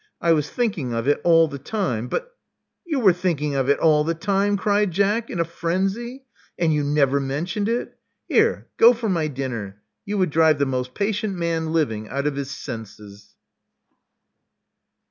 [0.19, 2.35] I was thinking of it all the time; but"
[2.87, 6.25] You were thinking of it all the time!" cried Jack, in a frenzy.
[6.57, 7.99] And you never mentioned it!
[8.27, 9.79] Here go for my dinner.
[10.03, 13.35] You would drive the most patient man living out of his senses."